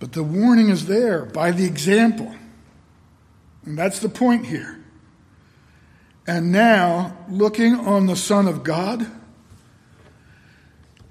[0.00, 2.34] But the warning is there by the example.
[3.64, 4.82] And that's the point here.
[6.26, 9.06] And now, looking on the Son of God,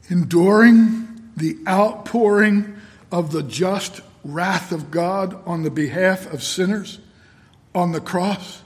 [0.09, 2.77] enduring the outpouring
[3.11, 6.99] of the just wrath of God on the behalf of sinners
[7.75, 8.63] on the cross,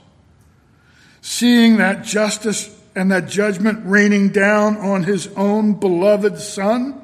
[1.20, 7.03] seeing that justice and that judgment raining down on his own beloved Son,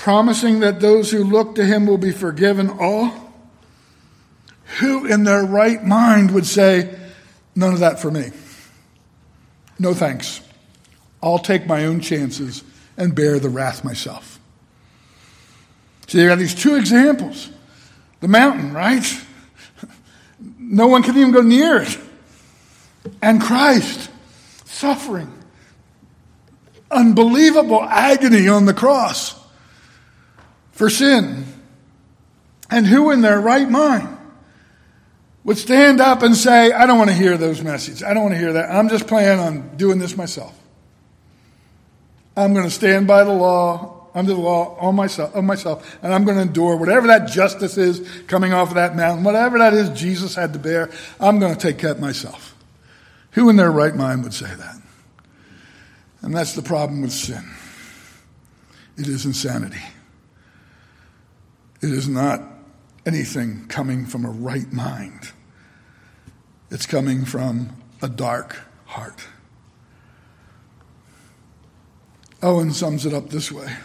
[0.00, 3.12] promising that those who look to him will be forgiven all.
[4.78, 6.96] Who in their right mind would say,
[7.54, 8.30] None of that for me.
[9.78, 10.40] No thanks.
[11.22, 12.64] I'll take my own chances
[12.96, 14.40] and bear the wrath myself.
[16.06, 17.50] So you have these two examples.
[18.20, 19.04] The mountain, right?
[20.58, 21.98] No one can even go near it.
[23.20, 24.08] And Christ
[24.64, 25.30] suffering.
[26.90, 29.39] Unbelievable agony on the cross
[30.80, 31.44] for sin.
[32.70, 34.16] And who in their right mind
[35.44, 38.02] would stand up and say, I don't want to hear those messages.
[38.02, 38.74] I don't want to hear that.
[38.74, 40.58] I'm just planning on doing this myself.
[42.34, 46.14] I'm going to stand by the law, under the law, on myself, on myself, and
[46.14, 49.74] I'm going to endure whatever that justice is coming off of that mountain, whatever that
[49.74, 50.88] is Jesus had to bear,
[51.20, 52.56] I'm going to take that myself.
[53.32, 54.76] Who in their right mind would say that?
[56.22, 57.44] And that's the problem with sin.
[58.96, 59.82] It is insanity.
[61.82, 62.42] It is not
[63.06, 65.32] anything coming from a right mind.
[66.70, 69.26] It's coming from a dark heart.
[72.42, 73.76] Owen sums it up this way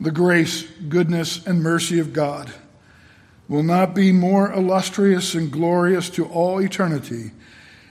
[0.00, 2.52] The grace, goodness, and mercy of God
[3.48, 7.32] will not be more illustrious and glorious to all eternity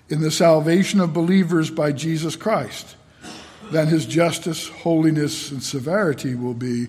[0.10, 2.95] in the salvation of believers by Jesus Christ
[3.71, 6.88] than his justice, holiness, and severity will be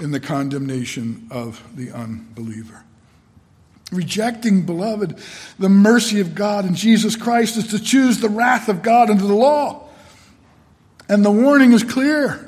[0.00, 2.84] in the condemnation of the unbeliever.
[3.92, 5.18] Rejecting, beloved,
[5.58, 9.24] the mercy of God in Jesus Christ is to choose the wrath of God under
[9.24, 9.88] the law.
[11.08, 12.42] And the warning is clear.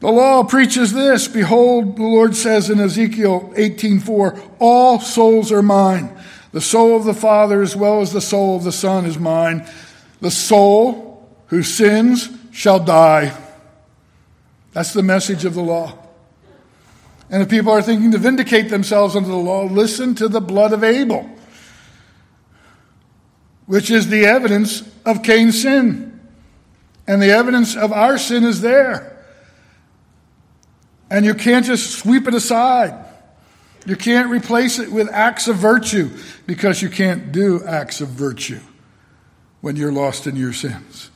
[0.00, 6.14] The law preaches this Behold, the Lord says in Ezekiel 18:4, all souls are mine.
[6.52, 9.66] The soul of the Father as well as the soul of the Son is mine.
[10.20, 13.32] The soul who sins shall die.
[14.72, 16.03] That's the message of the law.
[17.30, 20.72] And if people are thinking to vindicate themselves under the law, listen to the blood
[20.72, 21.28] of Abel,
[23.66, 26.20] which is the evidence of Cain's sin.
[27.06, 29.10] And the evidence of our sin is there.
[31.10, 33.04] And you can't just sweep it aside.
[33.86, 36.10] You can't replace it with acts of virtue
[36.46, 38.60] because you can't do acts of virtue
[39.60, 41.10] when you're lost in your sins.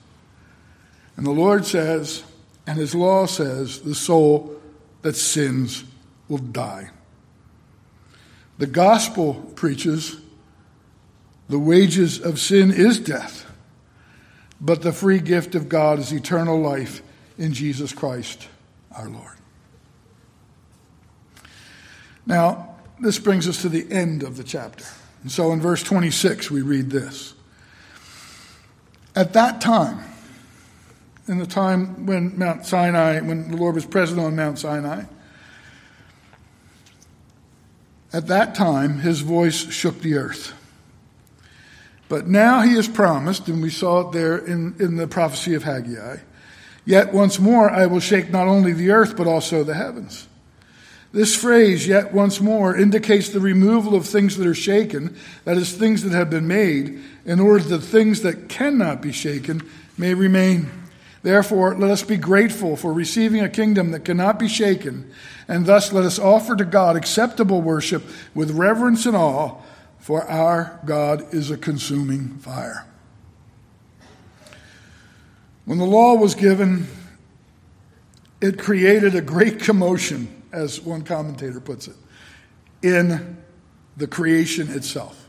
[1.16, 2.22] And the Lord says,
[2.66, 4.60] and His law says, the soul
[5.02, 5.84] that sins
[6.28, 6.90] will die.
[8.58, 10.16] The gospel preaches
[11.48, 13.46] the wages of sin is death,
[14.60, 17.02] but the free gift of God is eternal life
[17.38, 18.48] in Jesus Christ
[18.92, 19.36] our Lord.
[22.26, 24.84] Now, this brings us to the end of the chapter.
[25.22, 27.34] And so in verse 26, we read this
[29.14, 30.00] At that time,
[31.26, 35.04] in the time when Mount Sinai, when the Lord was present on Mount Sinai,
[38.12, 40.54] at that time, his voice shook the earth.
[42.08, 45.64] But now he has promised, and we saw it there in, in the prophecy of
[45.64, 46.18] Haggai,
[46.86, 50.26] yet once more I will shake not only the earth, but also the heavens.
[51.12, 55.72] This phrase, yet once more, indicates the removal of things that are shaken, that is,
[55.72, 59.62] things that have been made, in order that things that cannot be shaken
[59.96, 60.70] may remain.
[61.22, 65.10] Therefore, let us be grateful for receiving a kingdom that cannot be shaken,
[65.48, 68.04] and thus let us offer to God acceptable worship
[68.34, 69.56] with reverence and awe,
[69.98, 72.86] for our God is a consuming fire.
[75.64, 76.86] When the law was given,
[78.40, 81.96] it created a great commotion, as one commentator puts it,
[82.80, 83.36] in
[83.96, 85.27] the creation itself.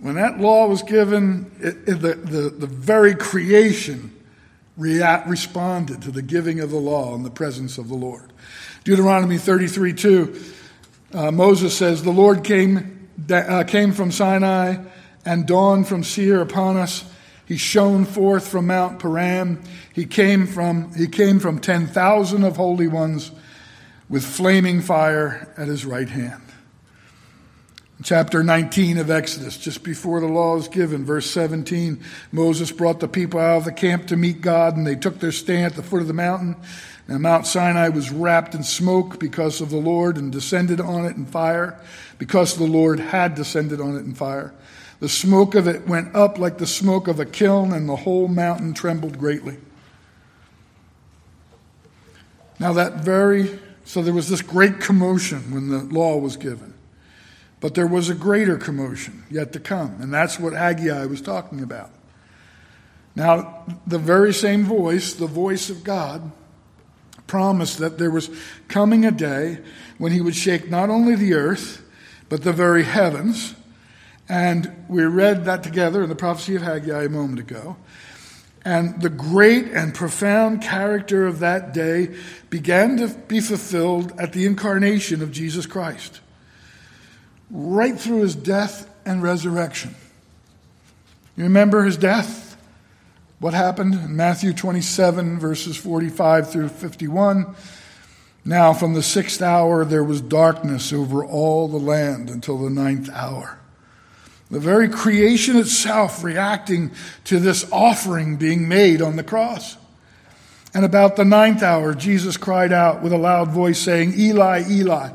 [0.00, 4.14] When that law was given, it, it, the, the, the very creation
[4.76, 8.32] responded to the giving of the law in the presence of the Lord.
[8.84, 10.40] Deuteronomy 33 2,
[11.14, 14.76] uh, Moses says, The Lord came, uh, came from Sinai
[15.24, 17.04] and dawned from Seir upon us.
[17.44, 19.60] He shone forth from Mount Paran.
[19.92, 23.32] He came from, he came from 10,000 of holy ones
[24.08, 26.42] with flaming fire at his right hand.
[28.00, 33.08] Chapter 19 of Exodus, just before the law is given, verse 17, Moses brought the
[33.08, 35.82] people out of the camp to meet God, and they took their stand at the
[35.82, 36.54] foot of the mountain.
[37.08, 41.16] Now, Mount Sinai was wrapped in smoke because of the Lord and descended on it
[41.16, 41.80] in fire,
[42.18, 44.54] because the Lord had descended on it in fire.
[45.00, 48.28] The smoke of it went up like the smoke of a kiln, and the whole
[48.28, 49.56] mountain trembled greatly.
[52.60, 56.74] Now, that very, so there was this great commotion when the law was given.
[57.60, 61.62] But there was a greater commotion yet to come, and that's what Haggai was talking
[61.62, 61.90] about.
[63.16, 66.30] Now, the very same voice, the voice of God,
[67.26, 68.30] promised that there was
[68.68, 69.58] coming a day
[69.98, 71.82] when he would shake not only the earth,
[72.28, 73.54] but the very heavens.
[74.28, 77.76] And we read that together in the prophecy of Haggai a moment ago.
[78.64, 82.14] And the great and profound character of that day
[82.50, 86.20] began to be fulfilled at the incarnation of Jesus Christ
[87.50, 89.94] right through his death and resurrection.
[91.36, 92.56] You remember his death?
[93.38, 97.54] What happened in Matthew 27, verses 45 through 51?
[98.44, 103.08] Now, from the sixth hour, there was darkness over all the land until the ninth
[103.12, 103.58] hour.
[104.50, 106.90] The very creation itself reacting
[107.24, 109.76] to this offering being made on the cross.
[110.74, 115.10] And about the ninth hour, Jesus cried out with a loud voice, saying, Eli, Eli,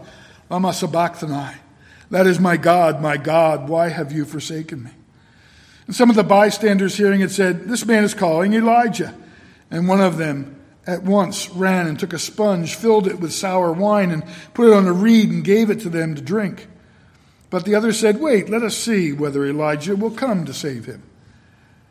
[0.49, 1.55] lama sabachthani.
[2.14, 4.91] That is my God, my God, why have you forsaken me?
[5.88, 9.16] And some of the bystanders hearing it said, This man is calling Elijah.
[9.72, 13.74] And one of them at once ran and took a sponge, filled it with sour
[13.74, 16.68] wine, and put it on a reed and gave it to them to drink.
[17.49, 21.01] But the other said, Wait, let us see whether Elijah will come to save him.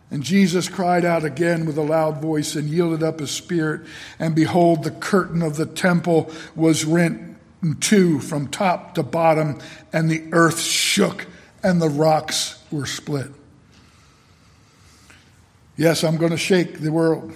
[0.09, 3.89] And Jesus cried out again with a loud voice and yielded up his spirit.
[4.20, 7.32] And behold, the curtain of the temple was rent
[7.80, 9.60] two from top to bottom,
[9.92, 11.26] and the earth shook
[11.62, 13.28] and the rocks were split.
[15.76, 17.32] Yes, I'm going to shake the world.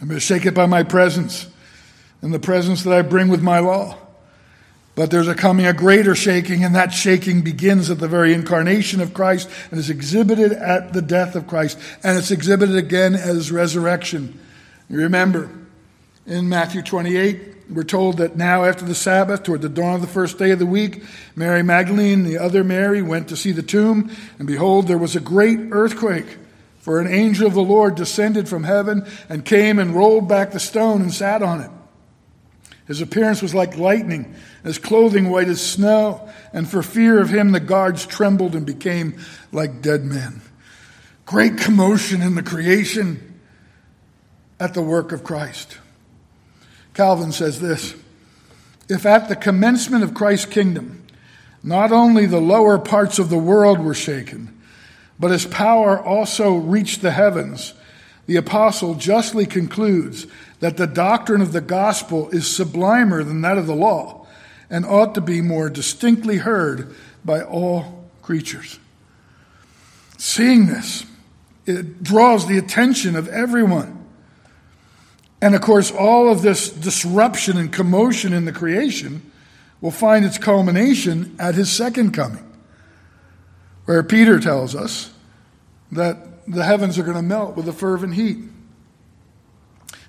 [0.00, 1.46] I'm going to shake it by my presence.
[2.20, 3.98] and the presence that I bring with my law.
[4.94, 9.00] But there's a coming a greater shaking, and that shaking begins at the very incarnation
[9.00, 13.50] of Christ and is exhibited at the death of Christ, and it's exhibited again as
[13.50, 14.38] resurrection.
[14.90, 15.50] You remember
[16.26, 20.06] in Matthew 28, we're told that now after the Sabbath, toward the dawn of the
[20.06, 21.02] first day of the week,
[21.34, 25.16] Mary Magdalene and the other Mary went to see the tomb, and behold, there was
[25.16, 26.38] a great earthquake.
[26.80, 30.60] For an angel of the Lord descended from heaven and came and rolled back the
[30.60, 31.70] stone and sat on it.
[32.86, 37.52] His appearance was like lightning, his clothing white as snow, and for fear of him
[37.52, 39.18] the guards trembled and became
[39.52, 40.42] like dead men.
[41.24, 43.40] Great commotion in the creation
[44.58, 45.78] at the work of Christ.
[46.94, 47.94] Calvin says this
[48.88, 51.04] If at the commencement of Christ's kingdom,
[51.62, 54.60] not only the lower parts of the world were shaken,
[55.18, 57.74] but his power also reached the heavens,
[58.26, 60.26] the apostle justly concludes
[60.60, 64.26] that the doctrine of the gospel is sublimer than that of the law
[64.70, 68.78] and ought to be more distinctly heard by all creatures.
[70.18, 71.04] Seeing this,
[71.66, 74.01] it draws the attention of everyone.
[75.42, 79.30] And of course, all of this disruption and commotion in the creation
[79.80, 82.48] will find its culmination at his second coming,
[83.84, 85.12] where Peter tells us
[85.90, 88.38] that the heavens are going to melt with a fervent heat.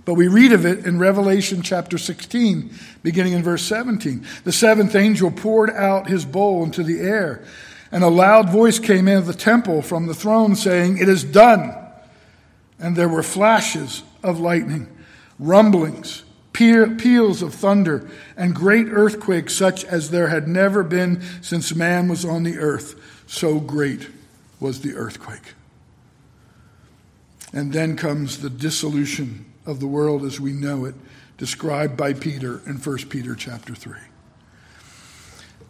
[0.05, 2.71] But we read of it in Revelation chapter 16,
[3.01, 4.25] beginning in verse 17.
[4.43, 7.43] The seventh angel poured out his bowl into the air,
[7.91, 11.23] and a loud voice came in of the temple from the throne saying, It is
[11.23, 11.75] done.
[12.77, 14.87] And there were flashes of lightning,
[15.39, 16.23] rumblings,
[16.53, 22.23] peals of thunder, and great earthquakes such as there had never been since man was
[22.23, 22.99] on the earth.
[23.27, 24.09] So great
[24.59, 25.53] was the earthquake.
[27.51, 30.95] And then comes the dissolution of the world as we know it,
[31.37, 33.93] described by Peter in 1 Peter chapter 3.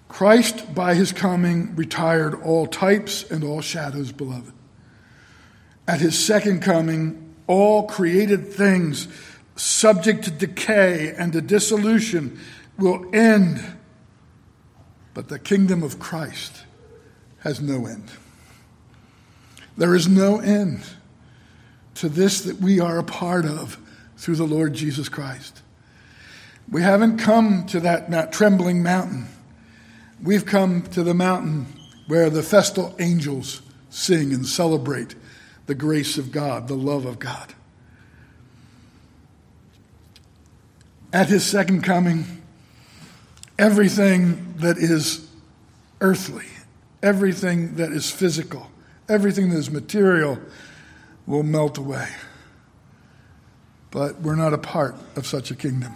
[0.07, 4.53] Christ, by his coming, retired all types and all shadows, beloved.
[5.87, 9.07] At his second coming, all created things
[9.55, 12.39] subject to decay and to dissolution
[12.77, 13.63] will end.
[15.13, 16.63] But the kingdom of Christ
[17.39, 18.11] has no end.
[19.77, 20.83] There is no end
[21.95, 23.77] to this that we are a part of
[24.17, 25.61] through the Lord Jesus Christ.
[26.69, 29.27] We haven't come to that not trembling mountain.
[30.21, 31.67] We've come to the mountain
[32.07, 35.15] where the festal angels sing and celebrate
[35.65, 37.53] the grace of God, the love of God.
[41.13, 42.41] At his second coming,
[43.59, 45.29] everything that is
[46.01, 46.47] earthly,
[47.03, 48.71] everything that is physical,
[49.07, 50.39] everything that is material
[51.27, 52.09] will melt away.
[53.91, 55.93] But we're not a part of such a kingdom.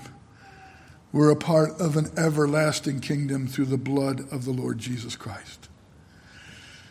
[1.11, 5.67] We're a part of an everlasting kingdom through the blood of the Lord Jesus Christ.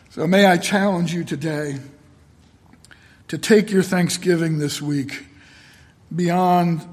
[0.09, 1.77] So may I challenge you today
[3.29, 5.23] to take your Thanksgiving this week
[6.13, 6.85] beyond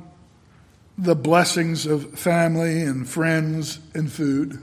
[0.96, 4.58] the blessings of family and friends and food.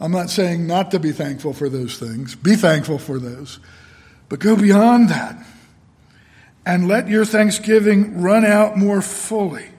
[0.00, 3.58] I'm not saying not to be thankful for those things, be thankful for those,
[4.28, 5.44] but go beyond that
[6.64, 9.70] and let your thanksgiving run out more fully.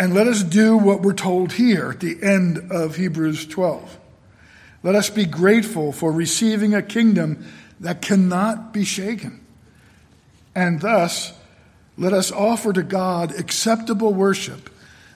[0.00, 3.98] And let us do what we're told here at the end of Hebrews 12.
[4.82, 7.44] Let us be grateful for receiving a kingdom
[7.80, 9.44] that cannot be shaken.
[10.54, 11.32] And thus,
[11.98, 14.70] let us offer to God acceptable worship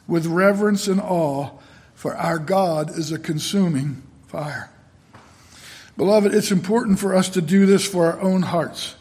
[0.07, 1.51] with reverence and awe,
[1.95, 4.69] for our God is a consuming fire.
[5.97, 8.97] Beloved, it's important for us to do this for our own hearts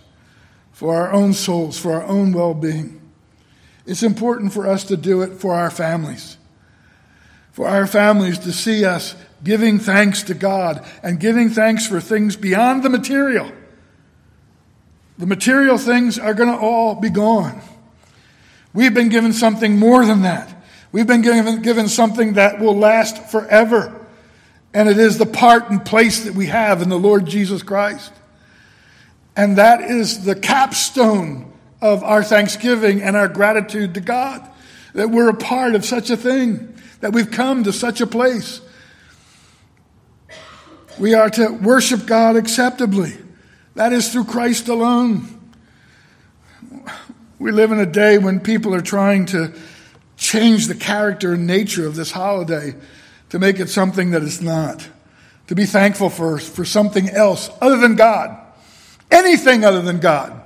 [0.82, 3.00] for our own souls, for our own well being.
[3.86, 6.38] It's important for us to do it for our families,
[7.52, 12.36] for our families to see us giving thanks to God and giving thanks for things
[12.36, 13.52] beyond the material.
[15.22, 17.62] The material things are going to all be gone.
[18.74, 20.64] We've been given something more than that.
[20.92, 24.04] We've been given, given something that will last forever.
[24.74, 28.12] And it is the part and place that we have in the Lord Jesus Christ.
[29.38, 31.54] And that is the capstone
[31.84, 34.50] of our thanksgiving and our gratitude to God
[34.96, 38.60] that we're a part of such a thing, that we've come to such a place.
[40.98, 43.18] We are to worship God acceptably.
[43.76, 45.40] That is through Christ alone.
[47.40, 49.54] We live in a day when people are trying to
[50.18, 52.76] change the character and nature of this holiday
[53.30, 54.88] to make it something that it's not,
[55.48, 58.38] to be thankful for, for something else other than God
[59.12, 60.42] anything other than God.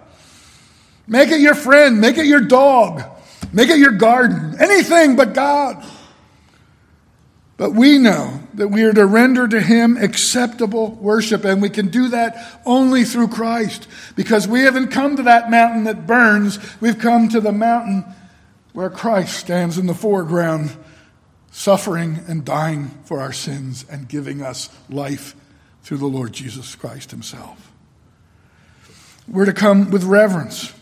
[1.08, 3.04] Make it your friend, make it your dog,
[3.56, 4.58] Make it your garden.
[4.60, 5.82] Anything but God.
[7.58, 11.88] But we know that we are to render to Him acceptable worship, and we can
[11.88, 16.60] do that only through Christ because we haven't come to that mountain that burns.
[16.82, 18.04] We've come to the mountain
[18.74, 20.76] where Christ stands in the foreground,
[21.50, 25.34] suffering and dying for our sins and giving us life
[25.84, 27.72] through the Lord Jesus Christ Himself.
[29.30, 30.74] We're to come with reverence.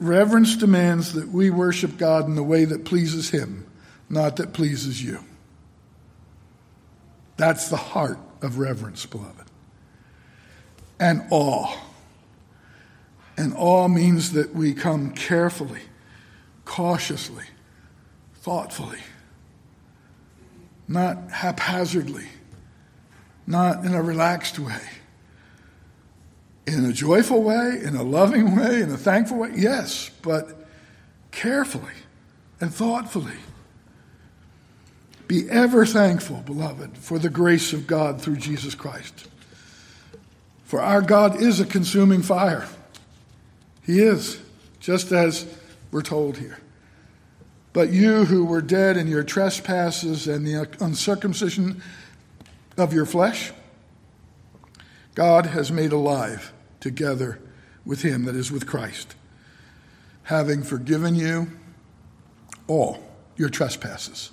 [0.00, 3.64] Reverence demands that we worship God in the way that pleases Him
[4.14, 5.18] not that pleases you.
[7.36, 9.48] That's the heart of reverence, beloved.
[11.00, 11.76] And awe.
[13.36, 15.82] And awe means that we come carefully,
[16.64, 17.44] cautiously,
[18.36, 19.00] thoughtfully,
[20.86, 22.28] not haphazardly,
[23.46, 24.80] not in a relaxed way,
[26.66, 30.68] in a joyful way, in a loving way, in a thankful way, yes, but
[31.32, 31.92] carefully
[32.60, 33.34] and thoughtfully.
[35.34, 39.26] Be ever thankful, beloved, for the grace of God through Jesus Christ.
[40.64, 42.68] For our God is a consuming fire.
[43.82, 44.40] He is,
[44.78, 45.44] just as
[45.90, 46.58] we're told here.
[47.72, 51.82] But you who were dead in your trespasses and the uncircumcision
[52.76, 53.52] of your flesh,
[55.16, 57.40] God has made alive together
[57.84, 59.16] with him, that is, with Christ,
[60.22, 61.50] having forgiven you
[62.68, 63.02] all
[63.36, 64.30] your trespasses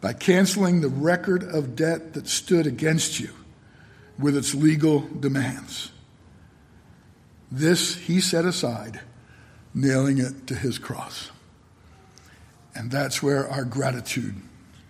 [0.00, 3.30] by canceling the record of debt that stood against you
[4.18, 5.90] with its legal demands.
[7.50, 9.00] This he set aside,
[9.74, 11.30] nailing it to his cross.
[12.74, 14.36] And that's where our gratitude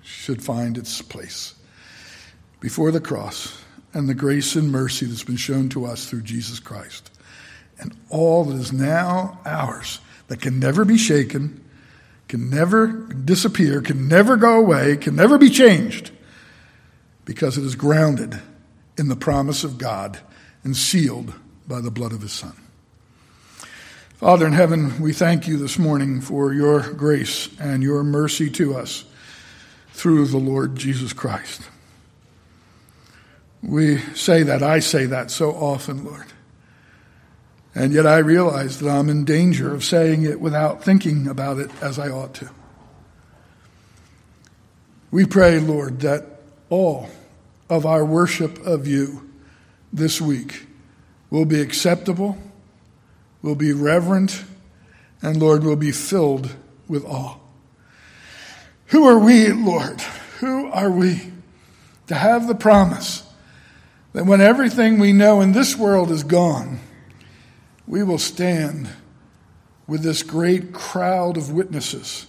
[0.02, 1.54] should find its place.
[2.60, 3.62] Before the cross
[3.94, 7.10] and the grace and mercy that's been shown to us through Jesus Christ,
[7.78, 11.64] and all that is now ours that can never be shaken
[12.28, 16.10] can never disappear, can never go away, can never be changed
[17.24, 18.40] because it is grounded
[18.96, 20.18] in the promise of God
[20.62, 21.34] and sealed
[21.66, 22.54] by the blood of His Son.
[24.14, 28.74] Father in heaven, we thank you this morning for your grace and your mercy to
[28.74, 29.04] us
[29.92, 31.62] through the Lord Jesus Christ.
[33.62, 36.26] We say that, I say that so often, Lord.
[37.78, 41.70] And yet I realize that I'm in danger of saying it without thinking about it
[41.80, 42.50] as I ought to.
[45.12, 46.26] We pray, Lord, that
[46.70, 47.08] all
[47.70, 49.30] of our worship of you
[49.92, 50.66] this week
[51.30, 52.36] will be acceptable,
[53.42, 54.42] will be reverent,
[55.22, 56.56] and Lord, will be filled
[56.88, 57.36] with awe.
[58.86, 60.00] Who are we, Lord?
[60.40, 61.32] Who are we
[62.08, 63.22] to have the promise
[64.14, 66.80] that when everything we know in this world is gone,
[67.88, 68.86] we will stand
[69.86, 72.26] with this great crowd of witnesses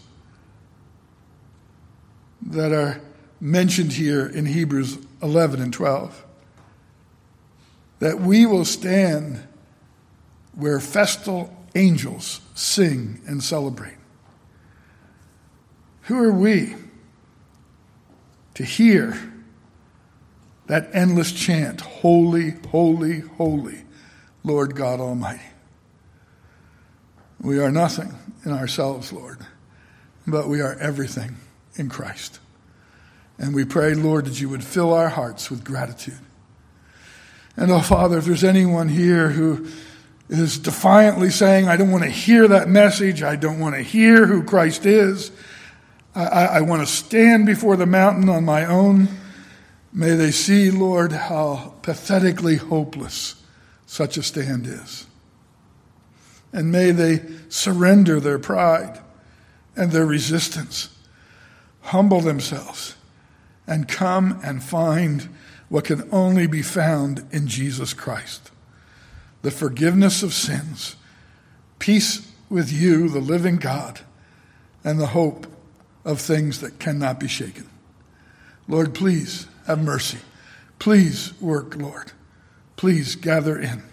[2.42, 3.02] that are
[3.42, 6.26] mentioned here in Hebrews 11 and 12.
[8.00, 9.46] That we will stand
[10.56, 13.98] where festal angels sing and celebrate.
[16.04, 16.76] Who are we
[18.54, 19.20] to hear
[20.68, 23.84] that endless chant, Holy, Holy, Holy,
[24.44, 25.42] Lord God Almighty?
[27.42, 28.14] We are nothing
[28.46, 29.40] in ourselves, Lord,
[30.28, 31.38] but we are everything
[31.76, 32.40] in Christ.
[33.38, 36.20] And we pray, Lord, that you would fill our hearts with gratitude.
[37.56, 39.68] And oh, Father, if there's anyone here who
[40.30, 44.26] is defiantly saying, I don't want to hear that message, I don't want to hear
[44.26, 45.32] who Christ is,
[46.14, 49.08] I, I, I want to stand before the mountain on my own,
[49.94, 53.39] may they see, Lord, how pathetically hopeless
[53.90, 55.08] such a stand is.
[56.54, 59.00] And may they surrender their pride
[59.76, 60.90] and their resistance,
[61.82, 62.96] humble themselves,
[63.66, 65.28] and come and find
[65.70, 68.52] what can only be found in Jesus Christ
[69.42, 70.96] the forgiveness of sins,
[71.80, 74.02] peace with you, the living God,
[74.84, 75.48] and the hope
[76.06, 77.68] of things that cannot be shaken.
[78.68, 80.20] Lord, please have mercy.
[80.78, 82.12] Please work, Lord.
[82.80, 83.84] Please gather in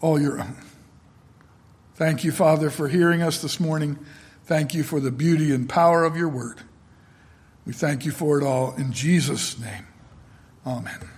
[0.00, 0.56] all your own.
[1.96, 3.98] Thank you, Father, for hearing us this morning.
[4.46, 6.62] Thank you for the beauty and power of your word.
[7.66, 9.86] We thank you for it all in Jesus' name.
[10.66, 11.17] Amen.